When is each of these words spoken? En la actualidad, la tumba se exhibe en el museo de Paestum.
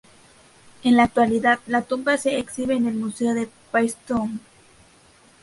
En 0.83 0.97
la 0.97 1.03
actualidad, 1.03 1.59
la 1.67 1.83
tumba 1.83 2.17
se 2.17 2.39
exhibe 2.39 2.73
en 2.73 2.87
el 2.87 2.95
museo 2.95 3.35
de 3.35 3.47
Paestum. 3.69 4.39